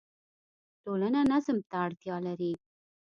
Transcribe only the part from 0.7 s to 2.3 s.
ټولنه نظم ته اړتیا